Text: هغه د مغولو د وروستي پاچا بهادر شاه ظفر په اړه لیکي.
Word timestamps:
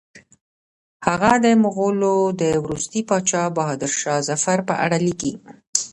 هغه 1.07 1.31
د 1.45 1.47
مغولو 1.63 2.15
د 2.41 2.43
وروستي 2.63 3.01
پاچا 3.09 3.43
بهادر 3.55 3.91
شاه 4.01 4.21
ظفر 4.29 4.59
په 4.69 4.73
اړه 4.85 4.97
لیکي. 5.07 5.33